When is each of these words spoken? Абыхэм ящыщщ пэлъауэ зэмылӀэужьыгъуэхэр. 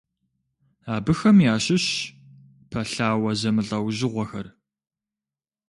Абыхэм 0.95 1.37
ящыщщ 1.53 1.89
пэлъауэ 2.69 3.31
зэмылӀэужьыгъуэхэр. 3.39 4.47